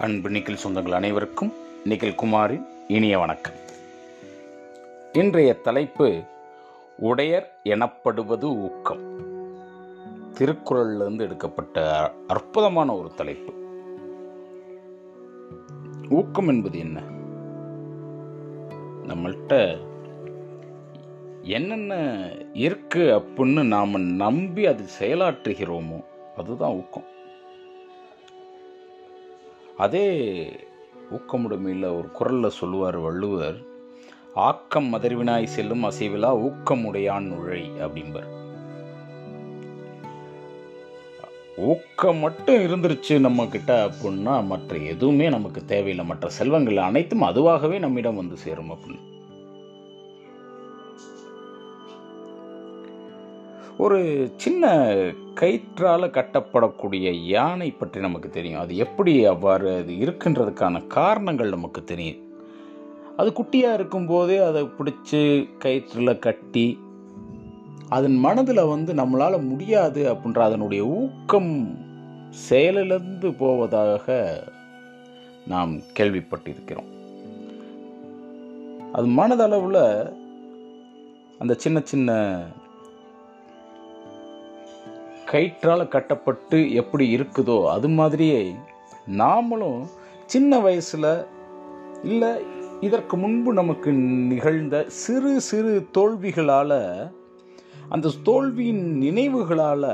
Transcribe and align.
அன்பு 0.00 0.28
நிக்கில் 0.28 0.56
சொந்தங்கள் 0.64 0.92
அனைவருக்கும் 0.92 1.52
நிக்கில் 1.84 2.14
குமாரின் 2.14 2.66
இனிய 2.88 3.18
வணக்கம். 3.18 3.54
இன்றைய 5.12 5.54
தலைப்பு 5.54 6.22
உடையர் 6.96 7.60
எனப்படுவது 7.62 8.56
ஊக்கம். 8.56 9.20
திருக்குறளிலிருந்து 10.38 11.20
எடுக்கப்பட்ட 11.20 12.10
அற்புதமான 12.26 12.94
ஒரு 12.94 13.14
தலைப்பு. 13.14 13.52
ஊக்கம் 16.10 16.48
என்பது 16.48 16.78
என்ன? 16.78 17.00
நம்மள்கிட்ட 19.06 19.78
என்னென்ன 21.42 21.94
இருக்கு 22.52 23.00
அப்படின்னு 23.00 23.62
நாம் 23.62 24.00
நம்பி 24.00 24.66
அது 24.66 24.84
செயலாற்றுகிறோமோ 25.00 26.04
அதுதான் 26.36 26.72
ஊக்கம். 26.72 27.18
அதே 29.80 30.08
ஊக்கமுடைமையில் 31.10 31.96
ஒரு 31.98 32.08
குரலில் 32.12 32.56
சொல்லுவார் 32.58 32.96
வள்ளுவர் 32.96 33.58
ஆக்கம் 34.34 34.94
மதர்வினாய் 34.94 35.52
செல்லும் 35.54 35.84
அசைவிலா 35.84 36.30
ஊக்கமுடையான் 36.46 37.28
நுழை 37.32 37.62
அப்படிம்பார். 37.80 38.30
ஊக்கம் 41.56 42.16
மட்டும் 42.16 42.56
இருந்துருச்சு 42.56 43.20
நம்ம 43.20 43.46
கிட்ட 43.46 43.72
அப்படின்னா 43.86 44.44
மற்ற 44.44 44.76
எதுவுமே 44.76 45.28
நமக்கு 45.28 45.64
தேவையில்லை. 45.64 46.04
மற்ற 46.04 46.28
செல்வங்கள் 46.28 46.76
அனைத்தும் 46.76 47.22
அதுவாகவே 47.22 47.78
நம்மிடம் 47.78 48.16
வந்து 48.16 48.36
சேரும் 48.36 48.70
அப்படின்னு. 48.70 49.09
ஒரு 53.82 53.98
சின்ன 54.36 54.72
கயிற்றால் 55.40 56.14
கட்டப்படக்கூடிய 56.16 57.10
யானை 57.34 57.68
பற்றி 57.70 57.98
நமக்கு 58.00 58.28
தெரியும். 58.30 58.60
அது 58.60 58.72
எப்படி 58.76 59.12
அவ்வாறு 59.24 59.68
அது 59.76 59.92
இருக்கின்றதுக்கான 60.04 60.82
காரணங்கள் 60.98 61.54
நமக்கு 61.56 61.82
தெரியும். 61.84 62.20
அது 63.16 63.30
குட்டியாக 63.38 63.78
இருக்கும்போதே 63.78 64.38
அதை 64.48 64.62
பிடிச்சி 64.78 65.22
கயிற்றில் 65.64 66.22
கட்டி 66.26 66.66
அதன் 67.96 68.16
மனதில் 68.26 68.70
வந்து 68.74 68.92
நம்மளால் 69.00 69.46
முடியாது 69.48 70.02
அப்படின்ற 70.12 70.40
அதனுடைய 70.48 70.82
ஊக்கம் 70.98 71.52
செயலிழந்து 72.48 73.28
போவதாக 73.42 74.16
நாம் 75.46 75.72
கேள்விப்பட்டிருக்கிறோம். 75.98 76.90
அது 78.96 79.06
மனதளவில் 79.20 79.82
அந்த 81.38 81.54
சின்ன 81.64 81.78
சின்ன 81.84 82.10
கயிற்றால் 85.32 85.88
கட்டப்பட்டு 85.88 86.72
எப்படி 86.72 87.16
இருக்குதோ 87.16 87.68
அது 87.68 87.88
மாதிரியே 87.88 88.54
நாமளும் 89.08 89.82
சின்ன 90.26 90.58
வயசில் 90.58 91.26
இல்லை 92.02 92.32
இதற்கு 92.80 93.16
முன்பு 93.16 93.52
நமக்கு 93.52 93.92
நிகழ்ந்த 94.32 94.84
சிறு 94.88 95.40
சிறு 95.40 95.86
தோல்விகளால் 95.92 97.12
அந்த 97.88 98.10
தோல்வியின் 98.22 98.82
நினைவுகளால் 98.98 99.90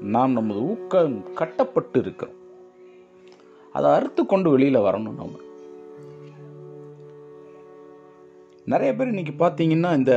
நாம் 0.00 0.32
நமது 0.32 0.60
ஊக்கம் 0.60 1.32
கட்டப்பட்டு 1.32 1.98
இருக்கிறோம். 2.00 2.38
அதை 3.72 3.90
அறுத்து 3.90 4.26
கொண்டு 4.26 4.50
வெளியில் 4.50 4.86
வரணும் 4.88 5.14
நம்ம 5.14 5.42
நிறைய 8.64 8.94
பேர் 8.94 9.06
இன்னைக்கு 9.06 9.32
பார்த்தீங்கன்னா 9.44 9.96
இந்த 9.96 10.14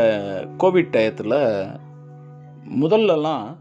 கோவிட் 0.57 0.93
டயத்தில் 0.95 1.39
முதல்லலாம் 2.63 3.57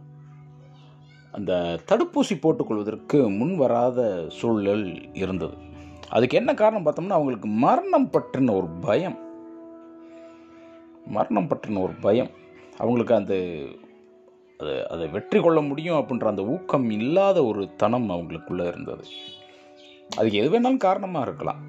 அந்த 1.37 1.53
தடுப்பூசி 1.89 2.35
போட்டுக்கொள்வதற்கு 2.41 3.19
முன் 3.37 3.57
வராத 3.57 4.01
சூழல் 4.29 4.87
இருந்தது. 5.13 5.57
அதுக்கு 6.09 6.37
என்ன 6.37 6.55
காரணம் 6.55 6.87
பார்த்தோம்னா 6.87 7.17
அவங்களுக்கு 7.19 7.49
மரணம் 7.49 8.11
பற்றின 8.11 8.55
ஒரு 8.57 8.69
பயம். 8.81 9.19
மரணம் 11.07 11.49
பற்றின 11.49 11.83
ஒரு 11.83 11.93
பயம். 12.01 12.31
அவங்களுக்கு 12.79 13.15
அந்த 13.15 13.35
அது 14.61 14.75
அதை 14.89 15.07
வெற்றி 15.09 15.39
கொள்ள 15.41 15.61
முடியும் 15.61 15.97
அப்படின்ற 15.97 16.25
அந்த 16.25 16.43
ஊக்கம் 16.45 16.87
இல்லாத 16.91 17.39
ஒரு 17.45 17.63
தனம் 17.77 18.09
அவங்களுக்குள்ளே 18.11 18.67
இருந்தது. 18.67 19.05
அதுக்கு 20.17 20.39
எது 20.39 20.51
வேணாலும் 20.53 20.85
காரணமாக 20.87 21.27
இருக்கலாம். 21.27 21.61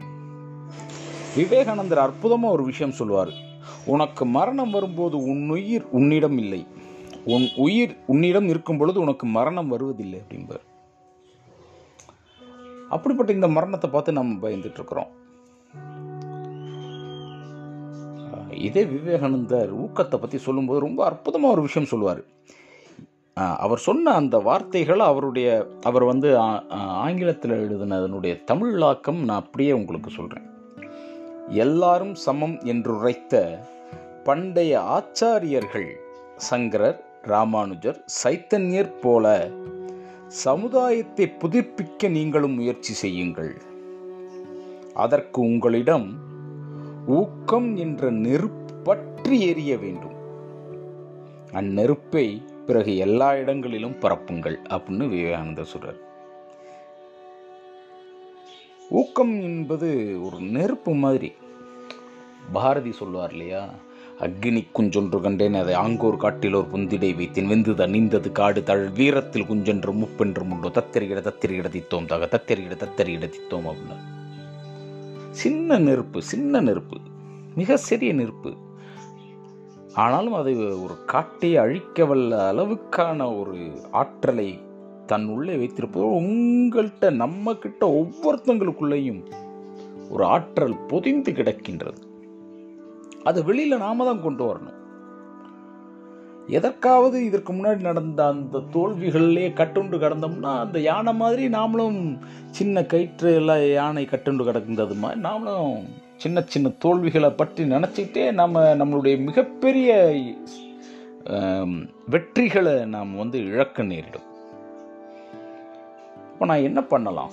விவேகானந்தர் 1.35 2.05
அற்புதமாக 2.05 2.53
ஒரு 2.53 2.63
விஷயம் 2.63 2.97
சொல்லுவார் 2.99 3.33
உனக்கு 3.85 4.23
மரணம் 4.25 4.71
வரும்போது 4.71 5.17
உன் 5.23 5.43
உயிர் 5.49 5.85
உன்னிடம் 5.91 6.37
இல்லை. 6.37 6.61
உன் 7.33 7.45
உயிர் 7.65 7.93
உன்னிடம் 8.11 8.47
இருக்கும் 8.51 8.79
பொழுது 8.79 8.97
உனக்கு 9.03 9.25
மரணம் 9.37 9.71
வருவதில்லை 9.73 10.17
அப்படிம்பார். 10.23 10.65
அப்படிப்பட்ட 12.95 13.31
இந்த 13.37 13.47
மரணத்தை 13.55 13.87
பார்த்து 13.89 14.19
நம்ம 14.19 14.35
பயந்துட்டு 14.43 14.79
இருக்கிறோம். 14.79 15.11
இதே 18.67 18.83
விவேகானந்தர் 18.93 19.71
ஊக்கத்தை 19.83 20.17
பற்றி 20.19 20.37
சொல்லும்போது 20.45 20.79
ரொம்ப 20.85 20.99
அற்புதமாக 21.09 21.55
ஒரு 21.55 21.63
விஷயம் 21.67 21.89
சொல்லுவார். 21.91 22.21
அவர் 23.63 23.81
சொன்ன 23.87 24.13
அந்த 24.19 24.35
வார்த்தைகள் 24.45 25.01
அவருடைய 25.07 25.47
அவர் 25.89 26.05
வந்து 26.11 26.29
ஆங்கிலத்தில் 27.05 27.53
எழுதின 27.63 27.97
அதனுடைய 28.01 28.33
தமிழாக்கம் 28.51 29.19
நான் 29.27 29.41
அப்படியே 29.43 29.71
உங்களுக்கு 29.79 30.11
சொல்கிறேன் 30.19 30.47
எல்லாரும் 31.65 32.15
சமம் 32.23 32.55
என்று 32.73 32.91
உரைத்த 32.99 33.43
பண்டைய 34.29 34.71
ஆச்சாரியர்கள் 34.95 35.89
சங்கரர் 36.49 36.97
ராமானுஜர் 37.21 38.05
சைத்தன்யர் 38.23 38.99
போல 39.01 39.49
சமுதாயத்தை 40.27 41.33
புதுப்பிக்க 41.39 42.09
நீங்களும் 42.09 42.51
முயற்சி 42.51 42.93
செய்யுங்கள். 42.93 43.61
அதற்கு 44.93 45.41
உங்களிடம் 45.41 46.17
ஊக்கம் 47.07 47.75
என்ற 47.75 48.11
நெருப்பற்றி 48.11 49.41
எரிய 49.41 49.77
வேண்டும். 49.77 50.15
அந்நெருப்பை 51.51 52.41
பிறகு 52.65 52.97
எல்லா 52.97 53.35
இடங்களிலும் 53.35 53.99
பரப்புங்கள் 53.99 54.59
அப்படின்னு 54.69 55.09
விவேகானந்தர் 55.09 55.69
சொல்றார். 55.77 56.05
ஊக்கம் 58.89 59.41
என்பது 59.41 60.19
ஒரு 60.25 60.39
நெருப்பு 60.39 60.93
மாதிரி. 60.93 61.33
பாரதி 62.53 62.91
சொல்லுவார் 62.91 63.31
இல்லையா? 63.31 63.69
அக்னி 64.19 64.67
குஞ்சொன்று 64.75 65.21
கண்டேன். 65.21 65.53
அதை 65.53 65.73
ஆங்கோர் 65.73 66.17
காட்டில் 66.17 66.53
ஒரு 66.53 66.67
புந்திடை 66.73 67.15
வைத்தேன். 67.15 67.47
வெந்து 67.47 67.71
தணிந்தது 67.71 68.31
காடு 68.31 68.63
தழ். 68.63 68.89
வீரத்தில் 68.89 69.43
குஞ்சென்று 69.43 69.93
முப்பென்று 69.93 70.43
முண்டோ. 70.43 70.69
தத்தெரிகிட 70.69 71.21
தத்தெரிகிட 71.21 71.69
தித்தோம் 71.69 72.05
தக. 72.05 72.29
தத்தெரிகிட 72.31 72.77
தத்தெரிகிட 72.77 73.29
தித்தோம் 73.29 73.67
அப்படின்னு 73.69 73.97
சின்ன 75.29 75.77
நெருப்பு 75.77 76.21
சின்ன 76.21 76.61
நெருப்பு. 76.61 76.97
மிக 77.55 77.77
சிறிய 77.77 78.13
நெருப்பு. 78.13 78.53
ஆனாலும் 79.93 80.33
அதை 80.33 80.55
ஒரு 80.55 80.95
காட்டை 81.05 81.57
அழிக்க 81.57 82.05
வல்ல 82.05 82.53
அளவுக்கான 82.53 83.39
ஒரு 83.39 83.81
ஆற்றலை 83.91 84.59
தன் 85.05 85.25
உள்ளே 85.25 85.55
வைத்திருப்பது 85.55 86.05
உங்கள்கிட்ட 86.05 87.11
நம்ம 87.11 87.53
கிட்ட 87.53 87.85
ஒவ்வொருத்தங்களுக்குள்ளேயும் 87.87 89.23
ஒரு 90.09 90.25
ஆற்றல் 90.25 90.85
பொதிந்து 90.87 91.31
கிடக்கின்றது. 91.31 91.97
அதை 93.29 93.39
வெளியில் 93.49 93.83
நாம 93.85 94.05
தான் 94.09 94.25
கொண்டு 94.25 94.43
வரணும். 94.47 94.73
எதற்காவது 96.57 97.17
இதற்கு 97.27 97.51
முன்னாடி 97.53 97.81
நடந்த 97.87 98.19
அந்த 98.33 98.61
தோல்விகள்லேயே 98.73 99.49
கட்டுண்டு 99.59 99.97
கிடந்தோம்னா 100.03 100.51
அந்த 100.65 100.77
யானை 100.89 101.13
மாதிரி 101.21 101.45
நாமளும் 101.55 101.99
சின்ன 102.57 102.83
கயிற்று 102.93 103.31
எல்லாம் 103.39 103.63
யானை 103.79 104.03
கட்டுண்டு 104.11 104.45
கிடந்தது 104.49 104.95
மாதிரி 105.01 105.19
நாமளும் 105.27 105.73
சின்ன 106.23 106.43
சின்ன 106.53 106.67
தோல்விகளை 106.83 107.31
பற்றி 107.41 107.63
நினச்சிக்கிட்டே 107.73 108.23
நம்ம 108.39 108.63
நம்மளுடைய 108.81 109.15
மிகப்பெரிய 109.27 109.89
வெற்றிகளை 112.13 112.77
நாம் 112.95 113.11
வந்து 113.23 113.37
இழக்க 113.51 113.83
நேரிடும். 113.91 114.27
இப்போ 116.31 116.45
நான் 116.49 116.65
என்ன 116.69 116.79
பண்ணலாம்? 116.93 117.31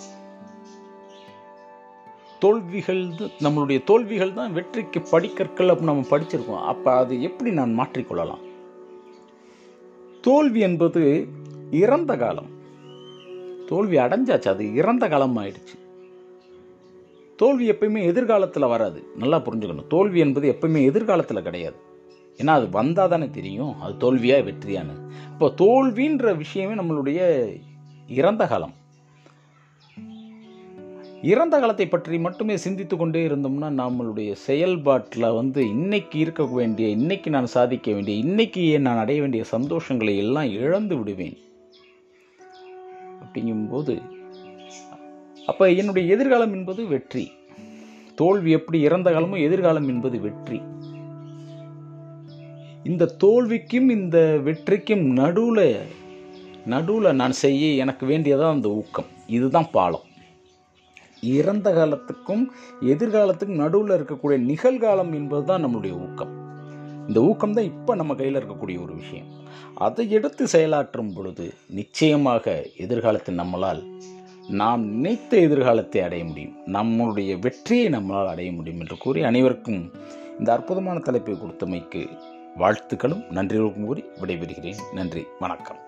தோல்விகள் 2.45 3.05
நம்மளுடைய 3.41 3.85
தோல்விகள் 3.85 4.33
தான் 4.33 4.53
வெற்றிக்கு 4.53 5.01
படிக்கற்கள் 5.01 5.69
அப்படி 5.69 5.85
நம்ம 5.85 6.07
படிச்சிருக்கோம். 6.11 6.65
அப்போ 6.65 6.93
அது 6.93 7.23
எப்படி 7.23 7.51
நான் 7.51 7.79
மாற்றிக்கொள்ளலாம்? 7.79 8.41
தோல்வி 10.21 10.61
என்பது 10.61 11.29
இறந்த 11.71 12.17
காலம். 12.17 12.47
தோல்வி 13.67 13.97
அடைஞ்சாச்சு 13.97 14.49
அது 14.49 14.75
இறந்த 14.75 15.09
காலம் 15.09 15.39
ஆயிடுச்சு. 15.39 15.79
தோல்வி 17.37 17.71
எப்பயுமே 17.71 18.03
எதிர்காலத்தில் 18.03 18.67
வராது. 18.67 19.07
நல்லா 19.17 19.41
புரிஞ்சுக்கணும். 19.41 19.87
தோல்வி 19.87 20.19
என்பது 20.19 20.57
எப்பயுமே 20.59 20.85
எதிர்காலத்தில் 20.85 21.43
கிடையாது. 21.43 21.77
ஏன்னா 22.37 22.47
அது 22.47 22.71
வந்தால் 22.71 23.09
தானே 23.09 23.29
தெரியும். 23.29 23.81
அது 23.81 23.95
தோல்வியா 23.95 24.53
வெற்றியான்னு. 24.53 25.11
இப்போ 25.33 25.53
தோல்வின்ற 25.57 26.37
விஷயமே 26.37 26.83
நம்மளுடைய 26.83 27.51
இறந்த 28.09 28.47
காலம். 28.47 28.75
இறந்த 31.31 31.55
காலத்தை 31.61 31.87
பற்றி 31.89 32.17
மட்டுமே 32.19 32.55
சிந்தித்து 32.57 32.95
கொண்டே 32.97 33.21
இருந்தோம்னா 33.29 33.69
நம்மளுடைய 33.81 34.31
செயல்பாட்டில் 34.47 35.27
வந்து 35.33 35.61
இன்னைக்கு 35.69 36.17
இருக்க 36.19 36.43
வேண்டிய 36.57 36.87
இன்னைக்கு 36.89 37.29
நான் 37.31 37.53
சாதிக்க 37.55 37.89
வேண்டிய 37.93 38.15
இன்னைக்கு 38.25 38.63
நான் 38.87 39.01
அடைய 39.03 39.21
வேண்டிய 39.21 39.45
சந்தோஷங்களை 39.53 40.15
எல்லாம் 40.25 40.51
இழந்து 40.65 40.95
விடுவேன். 40.99 41.37
அப்படிங்கும்போது 43.23 43.95
அப்போ 45.47 45.65
என்னுடைய 45.81 46.05
எதிர்காலம் 46.15 46.53
என்பது 46.53 46.83
வெற்றி. 46.87 47.25
தோல்வி 48.21 48.51
எப்படி 48.51 48.79
இறந்த 48.81 49.09
காலமும் 49.13 49.45
எதிர்காலம் 49.49 49.89
என்பது 49.89 50.19
வெற்றி. 50.21 50.59
இந்த 52.91 53.13
தோல்விக்கும் 53.25 53.89
இந்த 53.99 54.19
வெற்றிக்கும் 54.47 55.05
நடுவில் 55.21 55.69
நடுவில் 56.73 57.19
நான் 57.21 57.37
செய்ய 57.45 57.83
எனக்கு 57.85 58.07
வேண்டியதான் 58.07 58.57
அந்த 58.57 58.69
ஊக்கம். 58.81 59.09
இதுதான் 59.27 59.71
பாலம். 59.77 60.09
இறந்த 61.27 61.73
காலத்துக்கும் 61.73 62.45
எதிர்காலத்துக்கும் 62.81 63.63
நடுவில் 63.65 63.95
இருக்கக்கூடிய 63.97 64.39
நிகழ்காலம் 64.51 65.13
என்பது 65.13 65.45
தான் 65.45 65.65
நம்மளுடைய 65.65 65.95
ஊக்கம். 66.07 66.33
இந்த 67.09 67.21
ஊக்கம் 67.21 67.53
தான் 67.53 67.65
இப்போ 67.65 67.95
நம்ம 67.95 68.15
கையில் 68.15 68.39
இருக்கக்கூடிய 68.41 68.83
ஒரு 68.83 68.95
விஷயம். 68.95 69.27
அதை 69.75 70.11
எடுத்து 70.11 70.45
செயலாற்றும் 70.45 71.15
பொழுது 71.15 71.55
நிச்சயமாக 71.69 72.65
எதிர்காலத்தில் 72.77 73.39
நம்மளால் 73.39 73.83
நாம் 74.49 74.83
நினைத்த 74.85 75.37
எதிர்காலத்தை 75.37 76.01
அடைய 76.03 76.25
முடியும். 76.25 76.57
நம்மளுடைய 76.67 77.39
வெற்றியை 77.39 77.89
நம்மளால் 77.89 78.33
அடைய 78.33 78.53
முடியும் 78.53 78.81
என்று 78.81 78.99
கூறி 78.99 79.23
அனைவருக்கும் 79.23 79.93
இந்த 80.39 80.53
அற்புதமான 80.53 80.99
தலைப்பை 80.99 81.35
கொடுத்தமைக்கு 81.35 82.03
வாழ்த்துக்களும் 82.59 83.25
நன்றிகளுக்கும் 83.31 83.87
கூறி 83.87 84.05
விடைபெறுகிறேன். 84.21 84.81
நன்றி 84.95 85.25
வணக்கம். 85.41 85.79